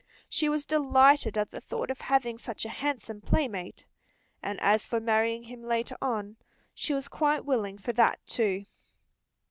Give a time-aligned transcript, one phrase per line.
[0.27, 3.85] She was delighted at the thought of having such a handsome playmate.
[4.41, 6.37] And as for marrying him later on,
[6.73, 8.65] she was quite willing for that, too.